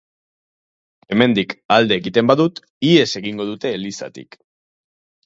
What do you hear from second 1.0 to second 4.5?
Hemendik alde egiten badut, ihes egingo dute elizatik.